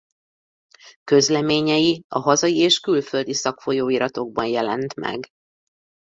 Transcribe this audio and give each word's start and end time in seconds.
Közleményei 1.03 2.03
a 2.07 2.19
hazai 2.19 2.57
és 2.57 2.79
külföldi 2.79 3.33
szakfolyóiratokban 3.33 4.45
jelent 4.45 4.95
meg. 4.95 5.27